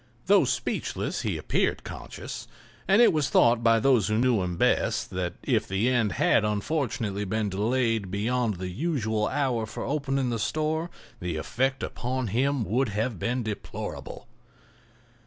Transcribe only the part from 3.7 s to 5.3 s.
those who knew him best